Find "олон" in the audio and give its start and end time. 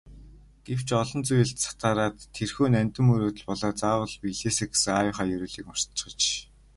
1.01-1.21